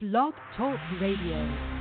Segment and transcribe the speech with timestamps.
[0.00, 1.79] Blog Talk Radio.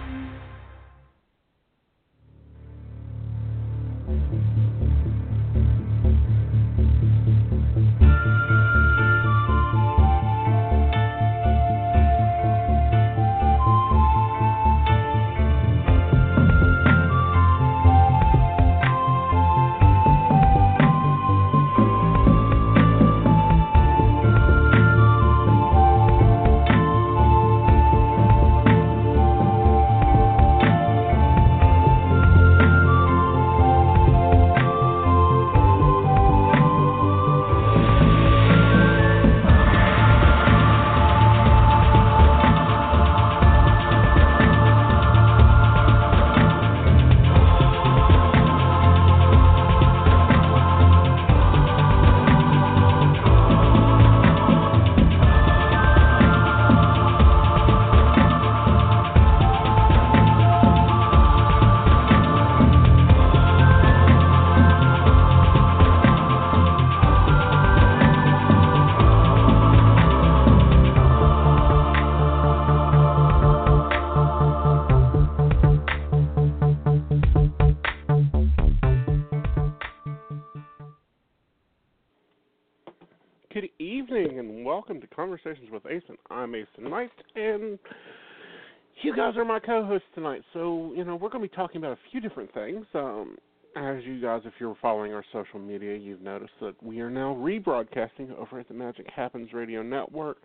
[85.30, 86.18] Conversations with Aeson.
[86.32, 87.78] I'm Aeson Knight and
[89.04, 90.42] you guys are my co-hosts tonight.
[90.54, 92.84] So, you know, we're going to be talking about a few different things.
[92.96, 93.38] Um,
[93.76, 97.36] as you guys, if you're following our social media, you've noticed that we are now
[97.36, 100.38] rebroadcasting over at the Magic Happens Radio Network.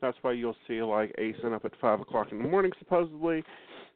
[0.00, 3.44] That's why you'll see like Aeson up at 5 o'clock in the morning, supposedly,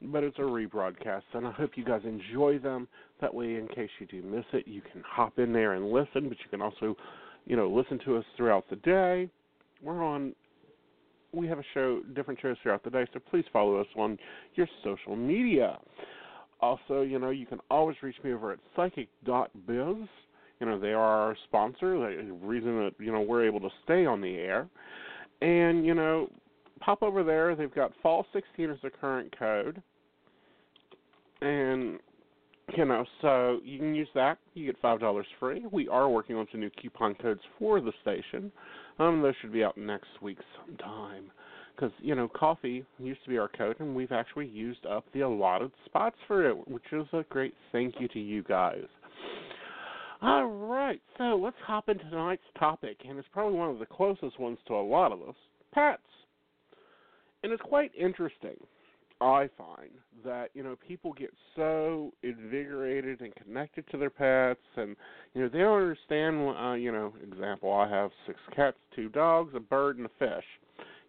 [0.02, 2.86] but it's a rebroadcast, and I hope you guys enjoy them.
[3.22, 6.28] That way, in case you do miss it, you can hop in there and listen,
[6.28, 6.94] but you can also
[7.46, 9.28] you know, listen to us throughout the day.
[9.82, 10.34] We're on
[11.32, 14.18] we have a show different shows throughout the day, so please follow us on
[14.54, 15.78] your social media.
[16.60, 20.08] Also, you know, you can always reach me over at psychic.biz.
[20.60, 24.06] You know, they are our sponsor, the reason that, you know, we're able to stay
[24.06, 24.68] on the air.
[25.42, 26.30] And, you know,
[26.80, 27.54] pop over there.
[27.56, 29.82] They've got fall 16 as the current code.
[31.42, 31.98] And
[32.76, 34.38] you know, so you can use that.
[34.54, 35.64] You get five dollars free.
[35.70, 38.50] We are working on some new coupon codes for the station.
[38.98, 41.30] Um, those should be out next week sometime.
[41.74, 45.22] Because you know, coffee used to be our code, and we've actually used up the
[45.22, 48.84] allotted spots for it, which is a great thank you to you guys.
[50.22, 54.38] All right, so let's hop into tonight's topic, and it's probably one of the closest
[54.38, 55.34] ones to a lot of us:
[55.72, 56.00] pets.
[57.42, 58.56] And it's quite interesting
[59.24, 59.90] I find
[60.24, 64.96] that you know people get so invigorated and connected to their pets, and
[65.32, 66.56] you know they don't understand.
[66.56, 70.44] Uh, you know, example: I have six cats, two dogs, a bird, and a fish.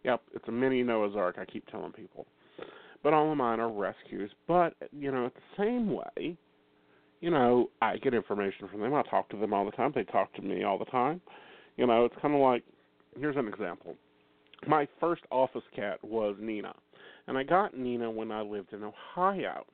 [0.03, 1.35] Yep, it's a mini Noah's Ark.
[1.39, 2.25] I keep telling people,
[3.03, 4.31] but all of mine are rescues.
[4.47, 6.37] But you know, the same way,
[7.19, 8.93] you know, I get information from them.
[8.93, 9.91] I talk to them all the time.
[9.93, 11.19] They talk to me all the time.
[11.75, 12.63] You know, it's kind of like
[13.19, 13.95] here's an example.
[14.67, 16.73] My first office cat was Nina
[17.27, 19.65] and I got Nina when I lived in Ohio.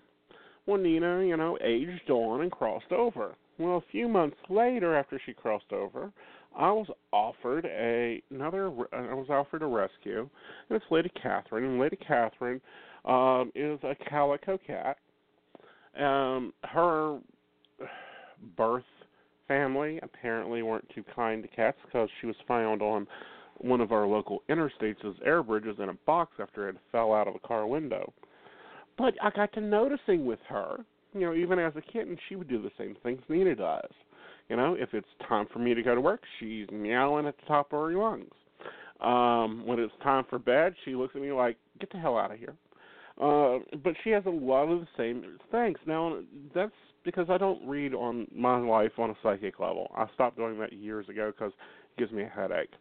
[0.66, 3.36] Well, Nina, you know, aged on and crossed over.
[3.58, 6.12] Well, a few months later, after she crossed over,
[6.58, 8.68] I was offered a another.
[8.94, 10.30] I was offered a rescue,
[10.70, 11.64] and it's Lady Catherine.
[11.64, 12.62] And Lady Catherine
[13.06, 14.98] um, is a calico cat.
[16.00, 17.20] Um, her
[18.56, 18.84] birth
[19.48, 23.06] family apparently weren't too kind to cats because she was found on
[23.64, 27.36] one of our local interstates' air bridges in a box after it fell out of
[27.36, 28.14] a car window.
[28.98, 30.78] But I got to noticing with her,
[31.14, 33.92] you know, even as a kitten, she would do the same things Nina does.
[34.50, 37.46] You know, if it's time for me to go to work, she's meowing at the
[37.46, 38.34] top of her lungs.
[39.00, 42.32] Um, when it's time for bed, she looks at me like, "Get the hell out
[42.32, 42.56] of here."
[43.20, 45.78] Uh, but she has a lot of the same things.
[45.86, 46.20] Now,
[46.54, 46.72] that's
[47.04, 49.92] because I don't read on my life on a psychic level.
[49.96, 52.74] I stopped doing that years ago because it gives me a headache.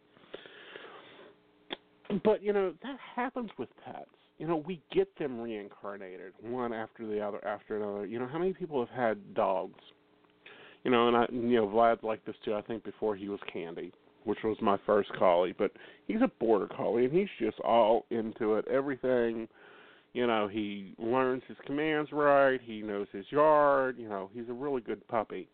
[2.23, 4.09] But you know that happens with pets.
[4.37, 8.05] You know we get them reincarnated one after the other after another.
[8.05, 9.79] You know how many people have had dogs?
[10.83, 12.53] You know, and I you know Vlad's like this too.
[12.55, 13.91] I think before he was Candy,
[14.23, 15.71] which was my first collie, but
[16.07, 18.65] he's a border collie and he's just all into it.
[18.67, 19.47] Everything.
[20.13, 22.59] You know, he learns his commands right.
[22.61, 23.95] He knows his yard.
[23.97, 25.47] You know, he's a really good puppy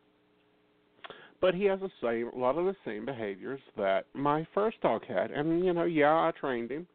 [1.41, 5.03] but he has the same a lot of the same behaviors that my first dog
[5.07, 5.31] had.
[5.31, 6.87] And you know, yeah, I trained him.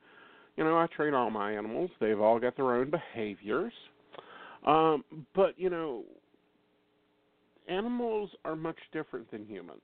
[0.56, 1.90] You know, I train all my animals.
[2.00, 3.72] They've all got their own behaviors.
[4.66, 5.04] Um,
[5.34, 6.04] but you know,
[7.68, 9.80] animals are much different than humans.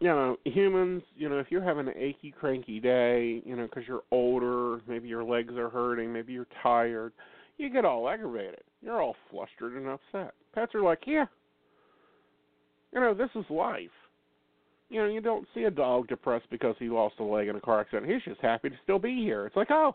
[0.00, 3.84] you know, humans, you know, if you're having an achy, cranky day, you know, because
[3.88, 7.12] you're older, maybe your legs are hurting, maybe you're tired,
[7.56, 8.62] you get all aggravated.
[8.80, 10.34] You're all flustered and upset.
[10.54, 11.26] Pets are like, yeah,
[12.92, 13.90] you know, this is life.
[14.90, 17.60] You know, you don't see a dog depressed because he lost a leg in a
[17.60, 18.10] car accident.
[18.10, 19.46] He's just happy to still be here.
[19.46, 19.94] It's like, oh,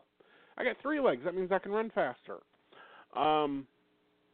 [0.57, 1.21] I got three legs.
[1.25, 2.37] That means I can run faster.
[3.15, 3.65] Um,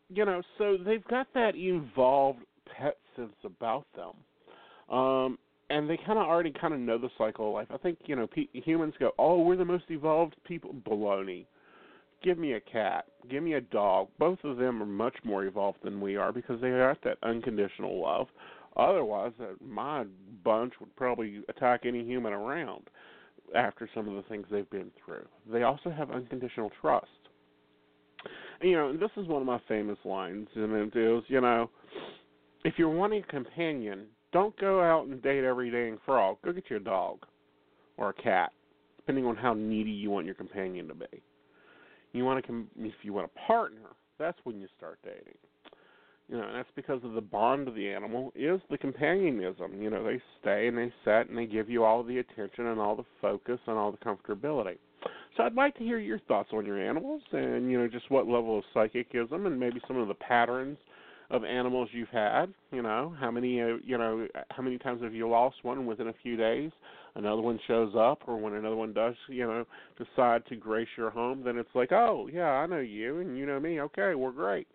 [0.10, 2.40] you know, so they've got that evolved
[2.78, 4.96] pet sense about them.
[4.96, 5.38] Um,
[5.70, 7.68] and they kind of already kind of know the cycle of life.
[7.72, 11.46] I think you know pe- humans go, "Oh, we're the most evolved people." Baloney.
[12.22, 13.06] Give me a cat.
[13.30, 14.10] Give me a dog.
[14.18, 18.02] Both of them are much more evolved than we are because they got that unconditional
[18.02, 18.28] love.
[18.76, 20.06] Otherwise, uh, my
[20.44, 22.90] bunch would probably attack any human around
[23.56, 25.26] after some of the things they've been through.
[25.52, 27.08] They also have unconditional trust.
[28.62, 31.70] You know, this is one of my famous lines, and it is, you know,
[32.66, 36.38] if you're wanting a companion, don't go out and date every dang frog.
[36.44, 37.26] Go get you a dog
[37.98, 38.52] or a cat,
[38.98, 41.08] depending on how needy you want your companion to be.
[42.12, 45.38] You want to, if you want a partner, that's when you start dating.
[46.28, 49.82] You know, and that's because of the bond of the animal is the companionism.
[49.82, 52.80] You know, they stay and they set and they give you all the attention and
[52.80, 54.78] all the focus and all the comfortability.
[55.36, 58.28] So I'd like to hear your thoughts on your animals and you know just what
[58.28, 60.78] level of psychicism and maybe some of the patterns
[61.32, 62.54] of animals you've had.
[62.72, 66.10] You know, how many uh, you know how many times have you lost one within
[66.10, 66.72] a few days?
[67.16, 69.66] Another one shows up, or when another one does, you know,
[69.98, 73.46] decide to grace your home, then it's like, oh yeah, I know you and you
[73.46, 73.82] know me.
[73.82, 74.68] Okay, we're great.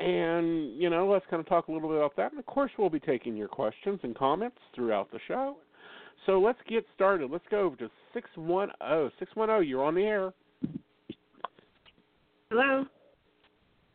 [0.00, 2.32] And, you know, let's kind of talk a little bit about that.
[2.32, 5.56] And of course, we'll be taking your questions and comments throughout the show.
[6.26, 7.30] So let's get started.
[7.30, 9.10] Let's go over to 610.
[9.18, 10.32] 610, you're on the air.
[12.50, 12.86] Hello.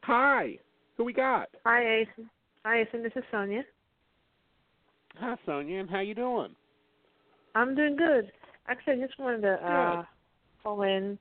[0.04, 0.58] Hi.
[0.98, 1.50] Who we got?
[1.66, 2.26] Hi, Ace.
[2.66, 2.88] Hi, Ace.
[2.94, 3.64] This is Sonia.
[5.18, 5.80] Hi, Sonia.
[5.80, 6.56] And how you doing?
[7.56, 8.32] I'm doing good.
[8.68, 10.04] Actually, I just wanted to uh,
[10.62, 11.18] call in,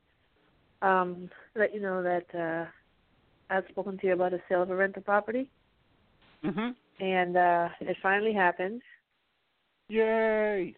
[0.83, 2.67] um, let you know that uh,
[3.51, 5.51] I've spoken to you about a sale of a rental property.
[6.45, 6.75] Mhm.
[7.01, 8.83] And uh it finally happened.
[9.89, 10.77] Yay.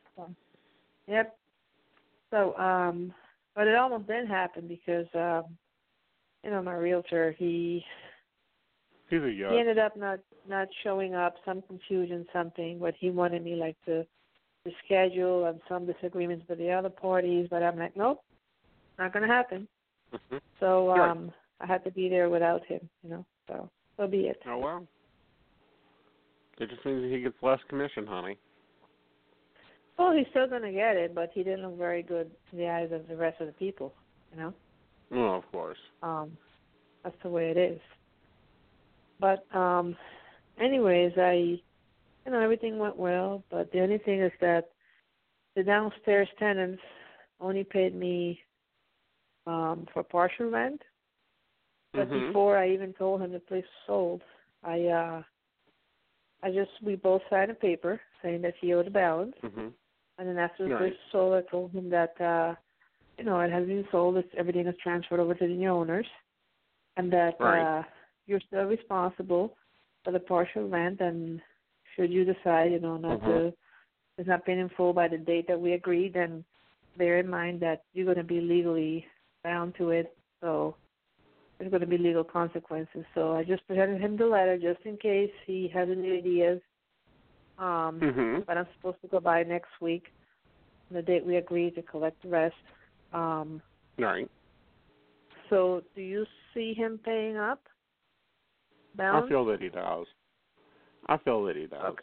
[1.07, 1.37] Yep.
[2.31, 3.13] So, um
[3.55, 5.57] but it almost didn't happen because um
[6.45, 7.85] you know, my realtor he
[9.09, 13.43] He's a he ended up not not showing up, some confusion, something, but he wanted
[13.43, 14.07] me like to
[14.65, 18.23] to schedule and some disagreements with the other parties, but I'm like, Nope,
[18.99, 19.67] not gonna happen.
[20.15, 20.39] Mm-hmm.
[20.59, 23.27] So um I had to be there without him, you know.
[23.49, 24.41] So so be it.
[24.47, 24.87] Oh well.
[26.59, 28.37] It just means he gets less commission, honey.
[29.99, 32.91] Well, he's still gonna get it, but he didn't look very good in the eyes
[32.93, 33.93] of the rest of the people,
[34.33, 34.55] you know.
[35.13, 35.79] Oh, of course.
[36.03, 36.37] Um,
[37.03, 37.81] that's the way it is.
[39.19, 39.97] But um,
[40.59, 41.61] anyways, I,
[42.25, 43.45] you know, everything went well.
[43.51, 44.71] But the only thing is that
[45.57, 46.83] the downstairs tenants
[47.41, 48.41] only paid me
[49.47, 50.83] um for partial rent.
[51.95, 52.27] But Mhm.
[52.27, 54.23] before I even told him the place was sold,
[54.63, 55.23] I uh
[56.43, 59.37] I just we both signed a paper saying that he owed a balance.
[59.43, 59.73] Mhm.
[60.19, 60.81] And then after the Right.
[60.81, 62.55] place was sold, I told him that uh,
[63.19, 64.17] you know it has been sold.
[64.17, 66.07] It's, everything is transferred over to the new owners,
[66.97, 67.67] and that Right.
[67.67, 67.83] uh,
[68.27, 69.57] you're still responsible
[70.05, 71.01] for the partial rent.
[71.01, 71.41] And
[72.01, 73.27] should you decide, you know, not Mhm.
[73.27, 73.57] to,
[74.17, 76.45] it's not paying in full by the date that we agreed, then
[76.97, 79.07] bear in mind that you're going to be legally
[79.45, 80.17] bound to it.
[80.41, 80.77] So
[81.59, 83.05] there's going to be legal consequences.
[83.15, 86.63] So I just presented him the letter just in case he has any ideas.
[87.59, 88.47] Um, Mhm.
[88.47, 90.11] but I'm supposed to go by next week,
[90.91, 92.57] the date we agreed to collect the rest.
[93.13, 93.63] Um,
[93.99, 94.31] Right.
[95.51, 97.69] so, do you see him paying up?
[98.95, 99.29] I Balance?
[99.29, 100.07] feel that he does.
[101.09, 101.85] I feel that he does.
[101.85, 102.03] Okay.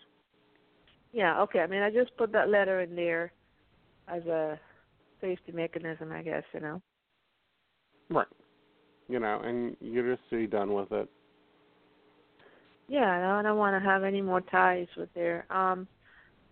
[1.13, 1.42] Yeah.
[1.42, 1.60] Okay.
[1.60, 3.32] I mean, I just put that letter in there
[4.08, 4.60] as a
[5.22, 6.44] safety mechanism, I guess.
[6.54, 6.82] You know.
[8.10, 8.27] Right.
[9.08, 11.10] You know, and you're just be done with it.
[12.88, 13.38] Yeah.
[13.39, 15.46] I don't want to have any more ties with there.
[15.50, 15.88] Um,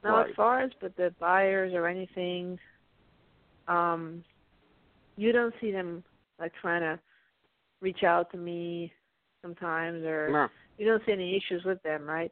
[0.03, 0.29] now, Right.
[0.29, 2.59] as far as with the buyers or anything,
[3.67, 4.23] um,
[5.17, 6.03] you don't see them
[6.39, 6.99] like trying to
[7.81, 8.93] reach out to me
[9.41, 10.49] sometimes, or No.
[10.77, 12.31] You don't see any issues with them, right?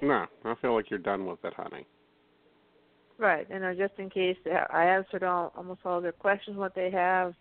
[0.00, 0.26] No.
[0.44, 1.86] I feel like you're done with it, honey.
[3.18, 3.48] Right.
[3.50, 6.90] And uh, just in case, uh, I answered all almost all their questions, what they
[6.90, 7.34] have.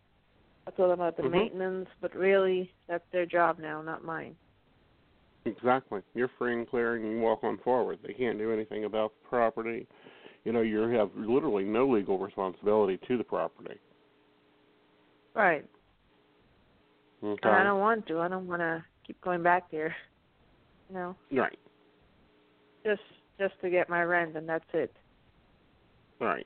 [0.68, 1.32] I told them about the Mhm.
[1.32, 4.36] maintenance, but really, that's their job now, not mine.
[5.46, 6.02] Exactly.
[6.14, 8.00] You're free and clear and you walk on forward.
[8.04, 9.88] They can't do anything about the property.
[10.44, 13.80] You know, you have literally no legal responsibility to the property.
[15.34, 15.66] Right.
[17.24, 17.50] Okay.
[17.50, 18.20] And I don't want to.
[18.20, 19.96] I don't want to keep going back there.
[20.90, 21.58] You know, Right.
[22.86, 23.02] just
[23.40, 24.94] just to get my rent, and that's it.
[26.20, 26.46] Right.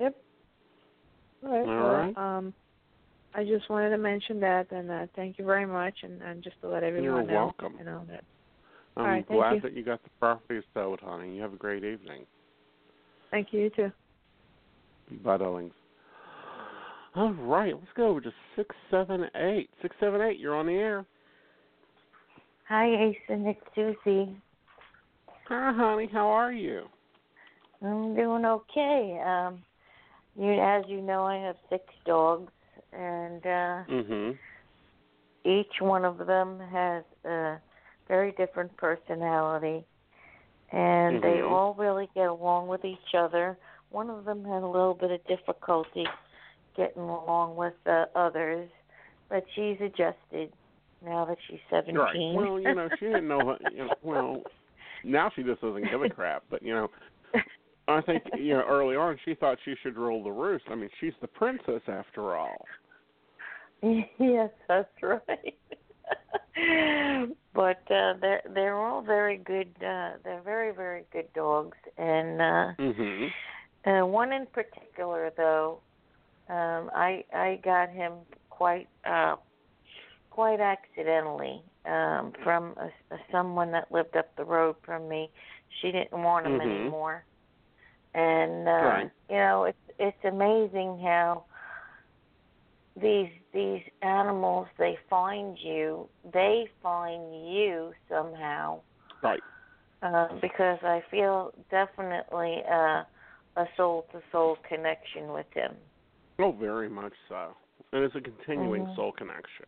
[0.00, 0.16] Yep.
[1.44, 1.68] All right.
[1.68, 2.38] All well.
[2.38, 2.54] Um,
[3.32, 6.60] I just wanted to mention that, and uh, thank you very much, and, and just
[6.62, 7.78] to let everyone You're know, welcome.
[7.78, 8.24] you know that.
[8.96, 9.60] I'm right, glad you.
[9.60, 11.36] that you got the property sold, honey.
[11.36, 12.26] You have a great evening.
[13.30, 13.60] Thank you.
[13.60, 13.92] You too.
[15.22, 15.74] Bye, darlings.
[17.18, 19.68] All right, let's go over to six seven eight.
[19.82, 20.38] Six seven eight.
[20.38, 21.04] You're on the air.
[22.68, 23.44] Hi, Aeson.
[23.44, 24.40] It's Susie.
[25.48, 26.08] Hi, honey.
[26.12, 26.84] How are you?
[27.82, 29.20] I'm doing okay.
[29.26, 29.64] Um,
[30.38, 32.52] you, as you know, I have six dogs,
[32.92, 34.38] and uh, Mhm.
[35.44, 37.56] each one of them has a
[38.06, 39.84] very different personality,
[40.70, 41.50] and they Mhm.
[41.50, 43.58] all really get along with each other.
[43.90, 46.06] One of them had a little bit of difficulty
[46.78, 48.70] getting along with the others,
[49.28, 50.50] but she's adjusted
[51.04, 51.96] now that she's seventeen.
[51.98, 52.14] Right.
[52.14, 52.34] seventeen.
[52.34, 53.38] Well, you know, she didn't know.
[53.40, 54.42] What, you know, well,
[55.04, 56.44] now she just doesn't give a crap.
[56.50, 56.88] But you know,
[57.88, 60.64] I think you know early on she thought she should rule the roost.
[60.70, 62.64] I mean, she's the princess after all.
[63.82, 65.54] yes, that's right.
[67.54, 72.72] but uh they're they're all very good uh they're very, very good dogs and uh
[72.78, 73.28] Mhm.
[73.86, 75.80] uh one in particular though,
[76.48, 78.12] um I I got him
[78.50, 79.36] quite uh
[80.30, 85.30] quite accidentally um from a, a someone that lived up the road from me.
[85.80, 86.82] She didn't want him Mhm.
[86.82, 87.24] anymore.
[88.14, 89.10] And uh Right.
[89.28, 91.44] you know, it's it's amazing how
[93.00, 98.80] these these animals they find you they find you somehow
[99.22, 99.42] Right.
[100.02, 103.02] uh, because I feel definitely uh,
[103.56, 105.72] a soul to soul connection with him.
[106.38, 107.56] Oh, very much so.
[107.92, 108.96] And it's a continuing Mhm.
[108.96, 109.66] soul connection.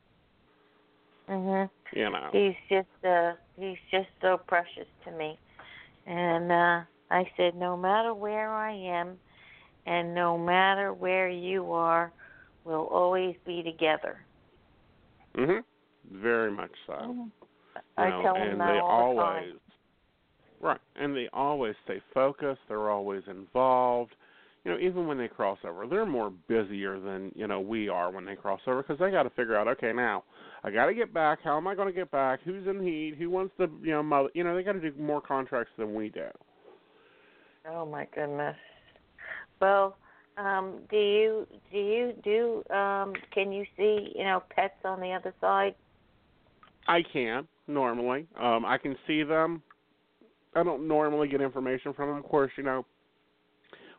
[1.28, 1.70] Mhm.
[1.92, 2.30] You know.
[2.32, 5.38] He's just uh he's just so precious to me.
[6.06, 9.18] And uh I said no matter where I am
[9.86, 12.12] and no matter where you are,
[12.64, 14.24] we'll always be together.
[15.34, 15.64] Mhm.
[16.10, 16.92] Very much so.
[16.92, 17.30] Mhm.
[17.96, 19.60] I know, tell him and that they all the always time.
[20.60, 22.60] right, and they always stay focused.
[22.68, 24.14] They're always involved.
[24.64, 28.10] You know, even when they cross over, they're more busier than you know we are
[28.10, 29.68] when they cross over because they got to figure out.
[29.68, 30.24] Okay, now
[30.62, 31.38] I got to get back.
[31.42, 32.40] How am I going to get back?
[32.44, 33.14] Who's in heat?
[33.18, 34.28] Who wants to you know mother?
[34.34, 36.26] You know, they got to do more contracts than we do.
[37.68, 38.56] Oh my goodness.
[39.60, 39.96] Well,
[40.36, 45.12] um, do you do you do um can you see, you know, pets on the
[45.12, 45.74] other side?
[46.86, 48.26] I can normally.
[48.38, 49.62] Um, I can see them.
[50.54, 52.18] I don't normally get information from them.
[52.18, 52.84] Of course, you know,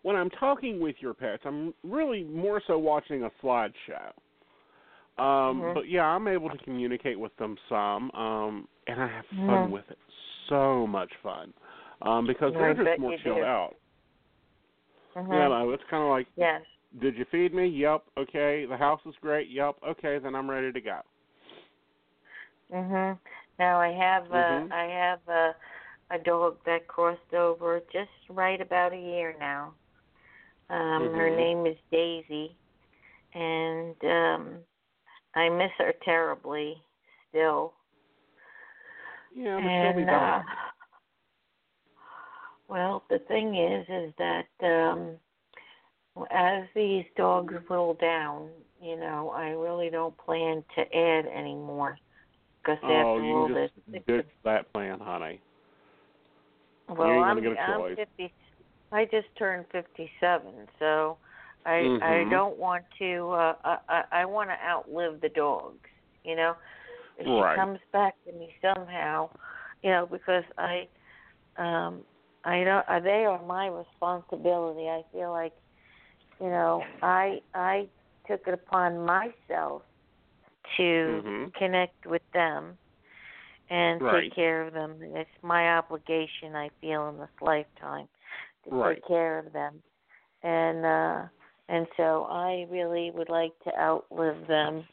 [0.03, 4.11] when I'm talking with your pets, I'm really more so watching a slideshow.
[5.17, 5.73] Um, Mhm.
[5.73, 9.71] But yeah, I'm able to communicate with them some, um, and I have fun Mhm.
[9.71, 9.99] with it.
[10.47, 11.53] So much fun,
[12.01, 13.43] um, because they're just more chilled do.
[13.45, 13.75] out.
[15.15, 15.31] Mhm.
[15.31, 16.65] You know, it's kind of like, Yes.
[16.99, 17.67] did you feed me?
[17.67, 18.03] Yep.
[18.17, 18.65] Okay.
[18.65, 19.49] The house is great.
[19.49, 19.77] Yep.
[19.83, 20.17] Okay.
[20.17, 21.01] Then I'm ready to go.
[22.71, 23.19] Mhm.
[23.59, 24.71] Now I have uh Mhm.
[24.71, 25.55] I have a
[26.09, 29.73] a dog that crossed over just right about a year now.
[30.71, 31.13] Um.
[31.13, 31.37] Her mm-hmm.
[31.37, 32.55] name is Daisy,
[33.33, 34.55] and um,
[35.35, 36.75] I miss her terribly
[37.29, 37.73] still.
[39.35, 40.41] Yeah, but and, she'll be back.
[40.41, 40.71] Uh,
[42.67, 45.17] well, the thing is, is that um,
[46.31, 48.49] as these dogs whittle down,
[48.81, 51.97] you know, I really don't plan to add any more.
[52.61, 55.41] Because oh, after you all just this, ditch that plan, honey.
[56.87, 58.33] Well, I'm, I'm 50,
[58.91, 61.17] I just turned fifty-seven, so
[61.65, 62.29] I I Mhm.
[62.29, 63.29] don't want to.
[63.31, 65.89] uh I I, I want to outlive the dogs.
[66.23, 66.55] You know,
[67.17, 67.55] if Right.
[67.55, 69.29] she comes back to me somehow,
[69.81, 70.87] you know, because I
[71.57, 72.03] um
[72.43, 72.87] I don't.
[72.87, 74.87] Uh, they are my responsibility.
[74.87, 75.53] I feel like,
[76.39, 77.87] you know, I I
[78.27, 79.83] took it upon myself
[80.77, 81.51] to Mhm.
[81.57, 82.77] connect with them
[83.69, 84.23] and Right.
[84.23, 84.97] take care of them.
[85.01, 88.07] It's my obligation I feel in this lifetime
[88.63, 88.95] to Right.
[88.95, 89.81] take care of them.
[90.43, 91.27] And uh
[91.69, 94.85] and so I really would like to outlive them.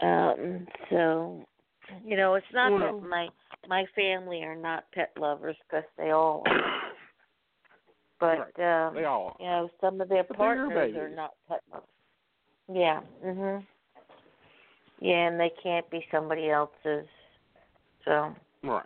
[0.00, 1.44] Um so
[2.04, 3.28] you know, it's not Well- that my
[3.68, 6.82] my family are not pet lovers because they all are.
[8.20, 11.88] But um They all you know, some of their But partners are not pet lovers.
[12.68, 13.00] Yeah.
[13.24, 13.66] Mhm.
[15.00, 17.06] Yeah, and they can't be somebody else's.
[18.04, 18.34] So.
[18.62, 18.84] Right.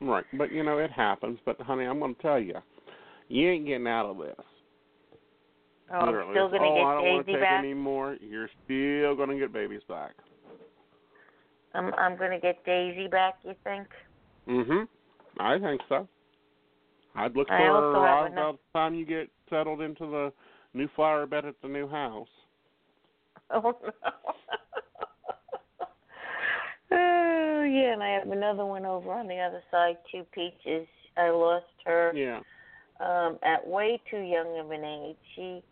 [0.00, 0.24] Right.
[0.34, 1.40] But you know, it happens.
[1.44, 2.54] But honey, I'm gonna tell you,
[3.28, 4.34] you ain't getting out of this.
[5.90, 6.32] Oh, I'm Literally.
[6.32, 7.64] still gonna oh, I get don't want to Daisy take back.
[7.64, 8.28] any.
[8.28, 10.12] You're still gonna get babies back.
[11.74, 13.34] I'm I'm gonna get Daisy back.
[13.44, 13.88] You think?
[14.48, 14.88] Mm Mhm.
[15.40, 16.08] I think so.
[17.14, 20.32] I'd look for her around about the time you get settled into the
[20.74, 22.28] new flower bed at the new house.
[23.50, 23.84] Oh no.
[26.92, 30.86] oh yeah, and I have another one over on the other side, two peaches.
[31.16, 32.40] I lost her Yeah.
[33.00, 35.16] Um at way too young of an age.
[35.34, 35.62] She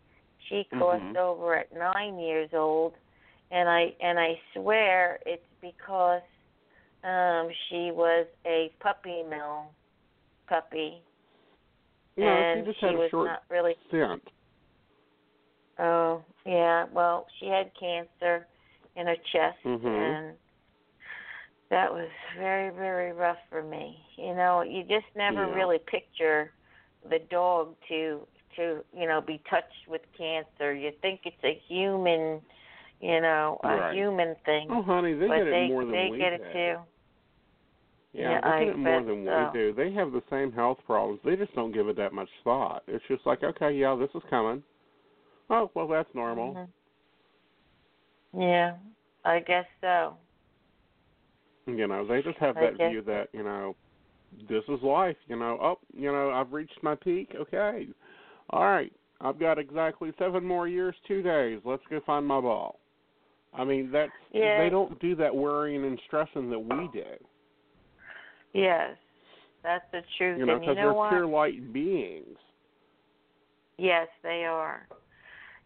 [0.49, 1.17] she crossed Mhm.
[1.17, 2.93] over at nine years old
[3.51, 6.21] and I and I swear it's because
[7.03, 9.71] um she was a puppy mill
[10.47, 11.01] puppy
[12.17, 14.23] No, and she just she had a was short not really stint.
[15.79, 18.47] oh yeah well she had cancer
[18.95, 19.85] in her chest Mhm.
[19.85, 20.37] and
[21.69, 25.53] that was very very rough for me you know you just never Yeah.
[25.55, 26.51] really picture
[27.09, 28.21] the dog to
[28.55, 32.41] to you know be touched with cancer you think it's a human
[32.99, 33.95] you know a Right.
[33.95, 36.39] human thing Oh, honey, they but get they it more than they we get do.
[36.39, 36.79] it too
[38.13, 39.51] Yeah, Yeah, they I get it more than so.
[39.53, 39.73] we do.
[39.73, 41.19] They have the same health problems.
[41.23, 42.83] They just don't give it that much thought.
[42.87, 44.63] It's just like, okay, yeah, this is coming.
[45.49, 46.55] Oh, well, that's normal.
[46.55, 46.67] Mhm.
[48.33, 48.75] yeah
[49.23, 50.17] i guess so
[51.67, 53.75] You know, they just have I that guess view that you know,
[54.49, 55.17] this is life.
[55.27, 57.33] You know, oh, you know, I've reached my peak.
[57.35, 57.87] Okay,
[58.51, 58.91] all right,
[59.21, 61.59] I've got exactly seven more years, two days.
[61.65, 62.79] Let's go find my ball.
[63.53, 64.61] I mean, that's Yeah.
[64.63, 67.05] they don't do that worrying and stressing that we do.
[68.53, 68.95] yes
[69.63, 72.37] that's the truth You know, you because know we're what pure light beings.
[73.77, 74.87] Yes, they are.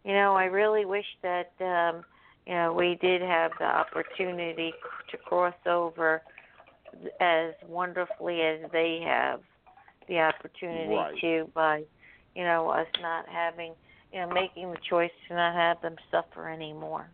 [0.04, 2.04] You know, I really wish that um,
[2.46, 4.74] you know we did have the opportunity
[5.12, 6.22] to cross over
[7.19, 9.41] as wonderfully as they have
[10.07, 11.21] the opportunity Right.
[11.21, 11.83] to by
[12.36, 13.74] you know us not having
[14.12, 17.10] you know making the choice to not have them suffer anymore.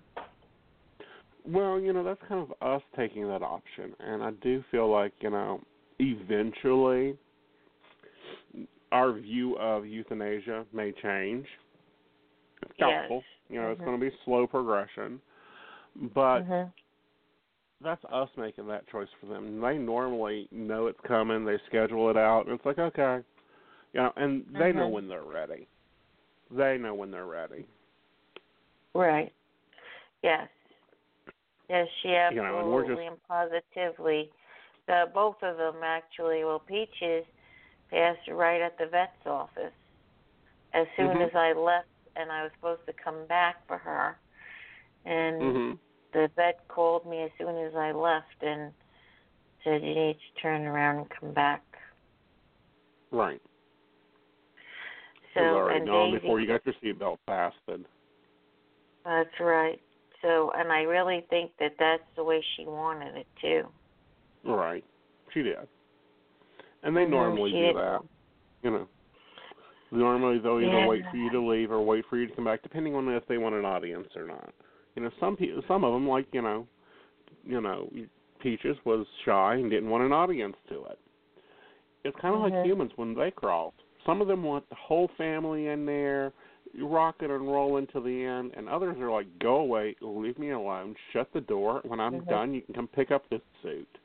[1.47, 3.93] Well, you know, that's kind of us taking that option.
[4.01, 5.61] And I do feel like, you know,
[5.97, 7.17] eventually
[8.91, 11.45] our view of euthanasia may change.
[12.63, 12.99] It's Yes.
[12.99, 13.23] doubtful.
[13.49, 13.85] You know, it's Mhm.
[13.85, 15.21] going to be slow progression.
[16.13, 16.73] But Mhm.
[17.81, 19.61] That's us making that choice for them.
[19.61, 21.45] They normally know it's coming.
[21.45, 22.45] They schedule it out.
[22.45, 23.23] And it's like, okay.
[23.93, 24.91] You know, and they know Mhm.
[24.91, 25.67] when they're ready.
[26.49, 27.67] They know when they're ready.
[28.93, 29.31] Right.
[30.23, 30.49] Yes.
[31.69, 34.31] Yes, she You know, and absolutely just- and positively.
[34.87, 36.43] The both of them actually.
[36.45, 37.25] Well, Peaches
[37.89, 39.73] passed right at the vet's office.
[40.73, 41.27] As soon Mhm.
[41.27, 44.17] as I left, and I was supposed to come back for her,
[45.05, 45.79] and Mhm.
[46.13, 48.71] The vet called me as soon as I left and
[49.63, 51.63] said you need to turn around and come back.
[53.11, 53.41] Right.
[55.33, 57.85] So it was already and gone Daisy, before you got your seatbelt fastened.
[59.05, 59.79] that's right.
[60.21, 63.67] So and I really think that that's the way she wanted it too.
[64.43, 64.83] Right.
[65.33, 65.57] She did.
[66.83, 67.99] And they Mhm, normally do that.
[68.63, 68.87] You know.
[69.91, 70.87] Normally they'll either Yeah.
[70.87, 73.25] wait for you to leave or wait for you to come back, depending on if
[73.27, 74.53] they want an audience or not.
[74.97, 76.65] You know, some people, some of them, like you know,
[77.45, 77.87] you know,
[78.41, 80.97] Peaches was shy and didn't want an audience to it.
[82.03, 82.51] It's kind of Mhm.
[82.51, 83.73] like humans when they cross.
[84.07, 86.33] Some of them want the whole family in there,
[86.81, 90.95] rocking and rolling to the end, and others are like, "Go away, leave me alone,
[91.13, 91.81] shut the door.
[91.85, 92.27] When I'm Mhm.
[92.27, 93.99] done, you can come pick up this suit."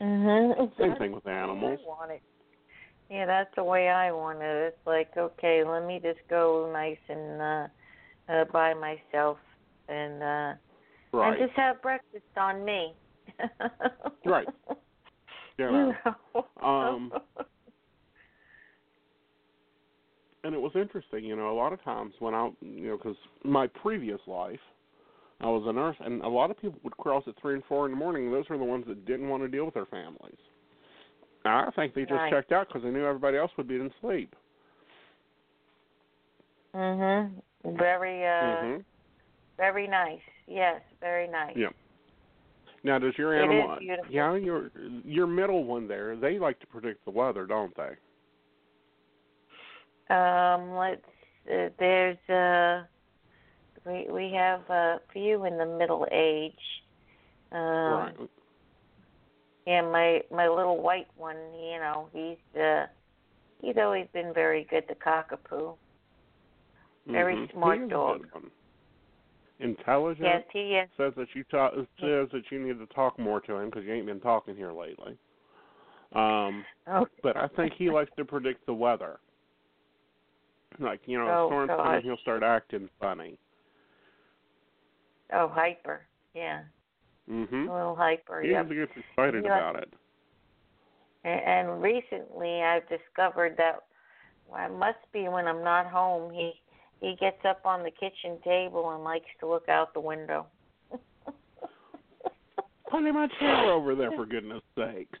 [0.00, 0.76] Mhm.
[0.76, 1.78] Same thing with animals.
[1.84, 2.22] I want it.
[3.08, 4.74] Yeah, that's the way I want it.
[4.74, 7.68] It's like, okay, let me just go nice and uh,
[8.30, 9.38] uh by myself
[9.88, 10.52] and uh
[11.12, 11.38] Right.
[11.40, 12.94] and just have breakfast on me.
[14.24, 14.48] Right.
[15.58, 15.94] You know.
[16.34, 16.66] know.
[16.66, 17.12] Um,
[20.44, 23.16] and it was interesting, you know, a lot of times when I, you know, because
[23.44, 24.60] my previous life,
[25.40, 27.86] I was a nurse, and a lot of people would cross at three and four
[27.86, 28.26] in the morning.
[28.26, 30.38] And those were the ones that didn't want to deal with their families.
[31.44, 32.30] I think they just Right.
[32.30, 34.34] checked out because they knew everybody else would be in sleep.
[36.74, 37.42] mhm.
[37.64, 38.78] Very uh hmm
[39.56, 40.20] very nice.
[40.46, 41.54] Yes, very nice.
[41.54, 41.68] Yeah.
[42.82, 43.76] Now, does your animal?
[43.78, 44.10] beautiful.
[44.10, 44.70] Yeah, your
[45.04, 46.16] your middle one there.
[46.16, 47.96] They like to predict the weather, don't they?
[50.14, 51.04] Um, let's.
[51.46, 52.84] Uh, there's uh,
[53.86, 56.54] we we have a few in the middle age.
[57.52, 58.16] Um, right.
[59.66, 61.36] Yeah, my my little white one.
[61.54, 62.86] You know, he's uh,
[63.60, 64.84] he's always been very good.
[64.88, 65.76] The cockapoo.
[67.06, 67.52] Very Mhm.
[67.52, 68.42] smart He is a dog.
[69.58, 70.24] Intelligent.
[70.24, 70.88] Yes, he is.
[70.96, 73.92] says that you talk says that you need to talk more to him because you
[73.92, 75.18] ain't been talking here lately.
[76.12, 79.20] Um, Oh, but I think he likes to predict the weather.
[80.78, 81.86] Like you know, a Oh, storm's gosh.
[81.86, 83.38] coming, he'll start acting funny.
[85.32, 86.06] oh, hyper.
[86.34, 86.62] Yeah,
[87.28, 87.68] Mhm.
[87.68, 88.40] a little hyper.
[88.42, 88.68] He Yep.
[88.70, 89.56] gets excited Yeah.
[89.56, 89.92] about it.
[91.24, 93.80] And, and recently, I've discovered that
[94.46, 96.32] well, it must be when I'm not home.
[96.32, 96.60] He
[97.00, 100.46] he gets up on the kitchen table and likes to look out the window.
[102.90, 105.18] Plenty my chair over there, for goodness sakes.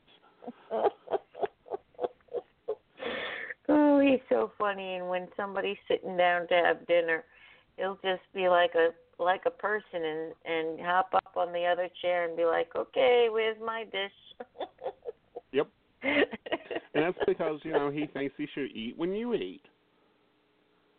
[3.68, 4.96] oh, he's so funny.
[4.96, 7.24] And when somebody's sitting down to have dinner,
[7.76, 8.88] he'll just be like a
[9.22, 13.28] like a person and and hop up on the other chair and be like, "Okay,
[13.30, 14.12] where's my dish?"
[15.52, 15.68] yep.
[16.92, 19.62] And that's because you know he thinks he should eat when you eat.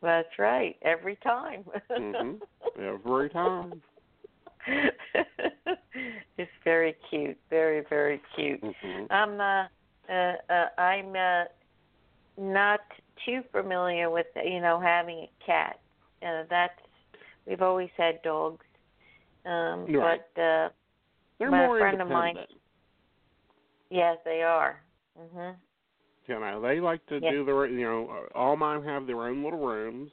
[0.02, 0.76] That's right.
[0.82, 1.64] Every time.
[1.92, 2.40] mhm.
[2.80, 3.82] Every time.
[6.38, 7.38] it's very cute.
[7.50, 8.62] Very very cute.
[8.62, 9.06] Mm-hmm.
[9.12, 9.68] I'm uh,
[10.12, 11.44] uh, uh I'm uh
[12.38, 12.80] not
[13.26, 15.80] too familiar with you know having a cat.
[16.24, 16.80] Uh, that's
[17.48, 18.66] we've always had dogs.
[19.46, 20.22] Um Right.
[20.36, 20.70] but uh
[21.40, 22.38] They're My friend of mine-
[23.90, 24.82] yes, they are.
[25.20, 25.56] Mhm.
[26.28, 27.32] You know, they like to Yeah.
[27.32, 30.12] do their, you know, all mine have their own little rooms,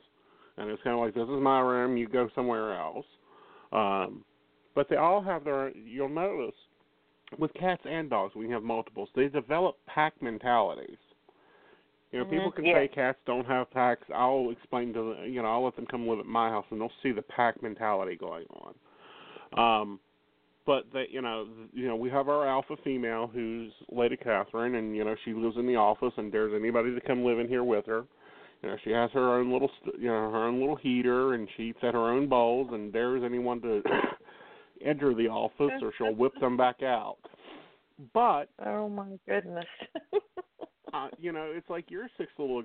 [0.57, 3.07] and it's kind of like this is my room, you go somewhere else.
[3.73, 4.25] Um,
[4.75, 5.71] but they all have their.
[5.77, 6.55] You'll notice
[7.39, 9.11] with cats and dogs, we have multiples.
[9.15, 10.97] They develop pack mentalities.
[12.13, 12.73] You know, Mhm, people can yeah.
[12.73, 14.09] say cats don't have packs.
[14.15, 15.33] I'll explain to them.
[15.33, 17.63] You know, I'll let them come live at my house, and they'll see the pack
[17.63, 18.75] mentality going on.
[19.59, 20.01] Um,
[20.69, 24.95] but they, you know, you know, we have our alpha female who's Lady Catherine, and
[24.95, 27.65] you know, she lives in the office and dares anybody to come live in here
[27.65, 28.05] with her.
[28.63, 31.49] You know, she has her own little, st- you know, her own little heater, and
[31.57, 33.83] she eats at her own bowls, and dares anyone to
[34.85, 37.17] enter the office, or she'll whip them back out.
[38.13, 39.65] But Oh my goodness.
[40.93, 42.63] uh, you know, it's like your six little,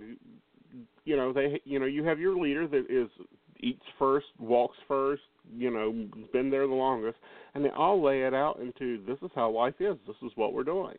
[1.06, 3.08] you know, they, you know, you have your leader that is
[3.64, 5.22] eats first, walks first,
[5.58, 7.18] you know, been there the longest,
[7.56, 9.98] and they all lay it out into this is how life is.
[10.08, 10.98] This is what we're doing.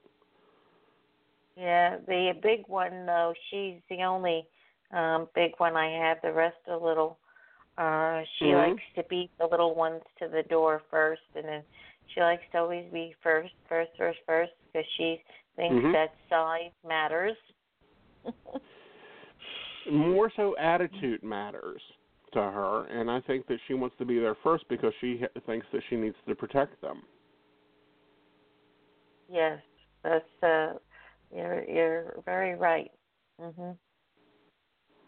[1.57, 4.46] yeah, the big one though, she's the only
[4.92, 6.18] um big one I have.
[6.22, 7.18] The rest are little.
[7.79, 8.70] Uh she Mhm.
[8.70, 11.62] likes to beat the little ones to the door first and then
[12.07, 15.22] she likes to always be first, first, first, first because she
[15.57, 15.92] thinks Mhm.
[15.92, 17.37] that size matters.
[19.90, 21.83] More so, attitude matters
[22.35, 25.66] to her, and I think that she wants to be there first because she thinks
[25.73, 27.03] that she needs to protect them.
[29.29, 29.59] yes,
[30.03, 30.75] that's uh
[31.35, 32.90] you're you're very right.
[33.40, 33.77] Mhm.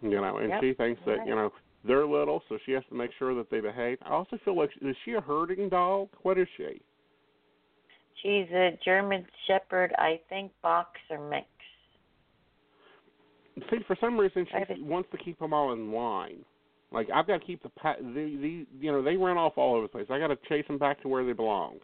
[0.02, 1.26] You know, and Yep, she thinks that right.
[1.28, 1.52] you know
[1.84, 3.98] they're little, so she has to make sure that they behave.
[4.02, 6.08] I also feel like is she a herding dog?
[6.22, 6.80] What is she?
[8.22, 11.46] She's a German Shepherd, I think, boxer mix.
[13.70, 16.44] See, for some reason, she wants to keep them all in line.
[16.96, 19.74] Like I've got to keep the pa- the the you know they run off all
[19.74, 20.06] over the place.
[20.08, 21.76] I got to chase them back to where they belong.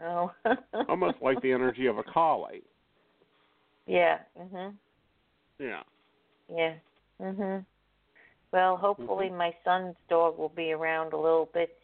[0.00, 0.32] Oh.
[0.88, 2.62] Almost like the energy of a collie.
[3.86, 4.18] Yeah.
[4.40, 4.74] Mhm.
[5.58, 5.82] Yeah.
[6.48, 6.74] Yeah.
[7.20, 7.66] Mhm.
[8.52, 9.36] Well, hopefully Mhm.
[9.36, 11.76] my son's dog will be around a little bit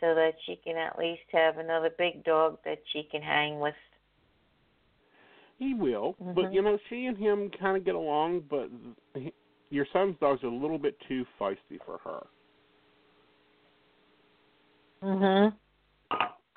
[0.00, 3.74] so that she can at least have another big dog that she can hang with.
[5.58, 6.54] He will, but Mhm.
[6.54, 8.40] you know she and him kind of get along.
[8.48, 8.70] But
[9.70, 12.26] your son's dog's a little bit too feisty for her.
[15.02, 15.56] Mhm.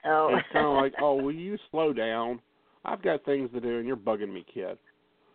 [0.05, 0.35] Oh.
[0.35, 2.41] It's kind of like, oh, will you slow down?
[2.85, 4.77] I've got things to do, and you're bugging me, kid.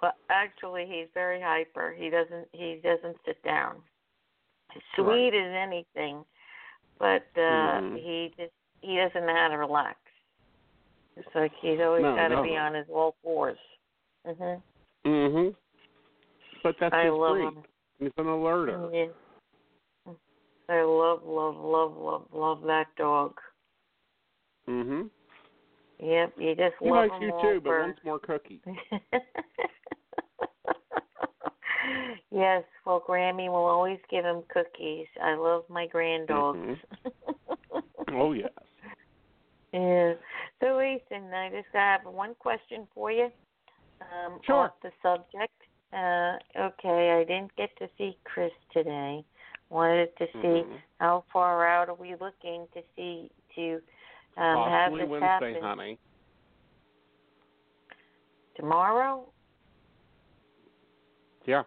[0.02, 1.94] Well, actually, he's very hyper.
[1.96, 2.48] He doesn't.
[2.52, 3.76] He doesn't sit down.
[4.72, 5.30] He's Right.
[5.30, 6.24] sweet as anything,
[6.98, 7.98] but uh Mhm.
[7.98, 9.98] he just he doesn't know how to relax.
[11.16, 12.42] It's like he's always No, got to no.
[12.42, 13.58] be on his all fours.
[14.24, 14.62] Mhm.
[15.04, 15.56] Mhm.
[16.62, 17.44] But that's I breed.
[17.44, 17.62] him.
[17.98, 18.92] He's an alerter.
[18.92, 19.06] Yeah.
[20.70, 23.40] I love, love, love, love, love that dog.
[24.68, 25.10] Mhm.
[25.98, 28.60] Yep, you just He love likes him you too, but wants more cookies.
[32.30, 35.06] yes, well, Grammy will always give him cookies.
[35.22, 36.58] I love my grand dogs.
[36.58, 36.74] Mm-hmm.
[38.10, 38.48] Oh yes.
[39.74, 40.14] yeah.
[40.60, 43.28] So, Ethan, I just have one question for you.
[44.00, 44.64] Um, Sure.
[44.64, 45.52] Off the subject.
[45.92, 49.24] Uh, okay, I didn't get to see Chris today.
[49.70, 50.83] Wanted to see Mhm.
[51.01, 53.83] how far out are we looking to see to
[54.37, 55.98] um, have Possibly this Wednesday, happen honey.
[58.55, 59.33] tomorrow?
[61.44, 61.64] Yeah.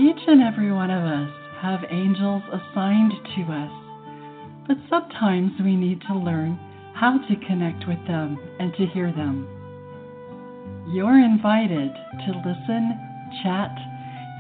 [0.01, 3.73] Each and every one of us have angels assigned to us,
[4.67, 6.59] but sometimes we need to learn
[6.95, 9.47] how to connect with them and to hear them.
[10.89, 12.99] You're invited to listen,
[13.43, 13.71] chat,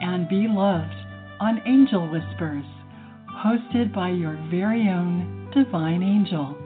[0.02, 0.94] and be loved
[1.38, 2.64] on Angel Whispers,
[3.42, 6.56] hosted by your very own divine angel,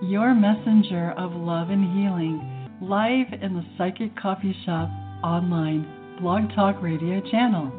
[0.00, 4.88] your messenger of love and healing, live in the Psychic Coffee Shop
[5.24, 5.84] online
[6.20, 7.72] Blog Talk Radio channel.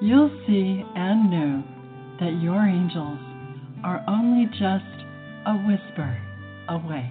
[0.00, 1.62] You'll see and know
[2.18, 3.18] that your angels
[3.84, 5.04] are only just
[5.46, 6.18] a whisper
[6.68, 7.10] away.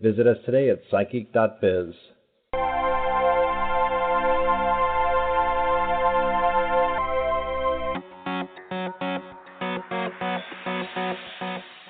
[0.00, 1.94] Visit us today at psychic.biz.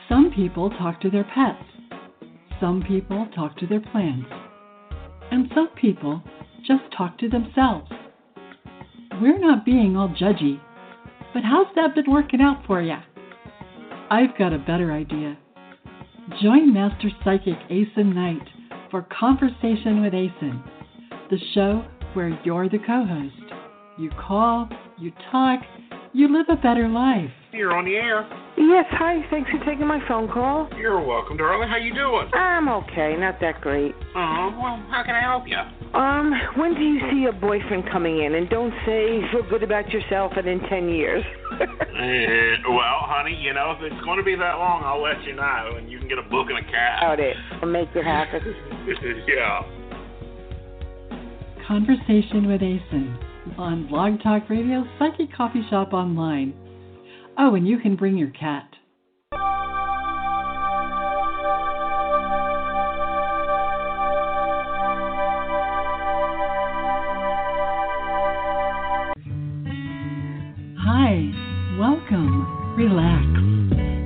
[0.08, 1.62] Some people talk to their pets.
[2.60, 4.28] Some people talk to their plants.
[5.30, 6.20] And some people
[6.66, 7.92] just talk to themselves.
[9.22, 10.60] We're not being all judgy,
[11.32, 12.96] but how's that been working out for you?
[14.10, 15.38] I've got a better idea.
[16.38, 18.46] Join Master Psychic Aeson Knight
[18.90, 20.62] for Conversation with Aeson,
[21.28, 23.52] the show where you're the co host.
[23.98, 25.60] You call, you talk,
[26.12, 27.30] you live a better life.
[27.52, 28.39] You're on the air.
[28.60, 29.24] Yes, hi.
[29.30, 30.68] Thanks for taking my phone call.
[30.76, 31.66] You're welcome, darling.
[31.70, 32.28] How you doing?
[32.34, 33.94] I'm okay, not that great.
[34.14, 35.56] Oh, well, how can I help you?
[35.98, 38.34] Um, when do you see your boyfriend coming in?
[38.34, 41.24] And don't say feel good about yourself and in ten years.
[42.00, 45.34] Eh, well, honey, you know, if it's going to be that long, I'll let you
[45.34, 47.02] know, and you can get a book and a cab.
[47.02, 47.36] About it.
[47.60, 48.40] I'll make it happen.
[49.28, 49.60] yeah.
[51.68, 53.18] Conversation with Aeson
[53.58, 56.54] on Blog Talk Radio, Psychic Coffee Shop Online.
[57.42, 58.68] Oh, and you can bring your cat.
[70.76, 71.32] Hi,
[71.78, 73.24] welcome, relax,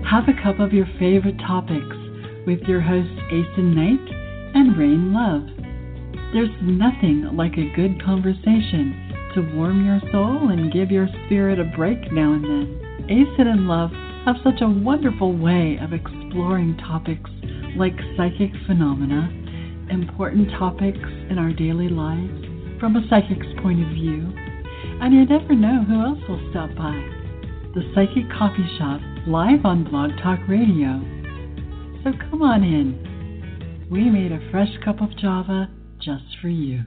[0.08, 1.82] have a cup of your favorite topics
[2.46, 5.42] with your hosts Aeson Knight and Rain Love.
[6.32, 11.64] There's nothing like a good conversation to warm your soul and give your spirit a
[11.76, 12.83] break now and then.
[13.06, 13.90] It in Love
[14.24, 17.28] have such a wonderful way of exploring topics
[17.76, 19.28] like psychic phenomena,
[19.90, 22.32] important topics in our daily lives
[22.80, 24.32] from a psychic's point of view,
[25.02, 26.96] and you never know who else will stop by.
[27.74, 31.04] The Psychic Coffee Shop, live on Blog Talk Radio.
[32.04, 33.86] So come on in.
[33.90, 35.68] We made a fresh cup of Java
[36.00, 36.84] just for you.